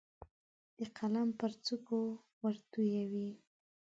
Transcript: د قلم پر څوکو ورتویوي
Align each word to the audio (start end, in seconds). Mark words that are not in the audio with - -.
د 0.77 0.79
قلم 0.97 1.29
پر 1.39 1.51
څوکو 1.65 1.99
ورتویوي 2.45 3.29